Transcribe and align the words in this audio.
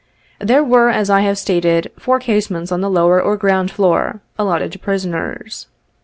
There 0.39 0.63
were 0.63 0.89
as 0.89 1.11
I 1.11 1.21
have 1.21 1.37
stated, 1.37 1.91
four 1.99 2.17
casemates 2.19 2.71
on 2.71 2.81
the 2.81 2.89
lower 2.89 3.21
or 3.21 3.37
ground 3.37 3.69
floor, 3.69 4.19
allotted 4.39 4.71
to 4.71 4.79
prisoners. 4.79 5.67